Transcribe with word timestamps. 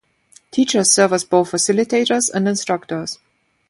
Teachers 0.49 0.91
serve 0.91 1.13
as 1.13 1.23
both 1.23 1.51
facilitators 1.51 2.27
and 2.31 2.47
instructors. 2.47 3.19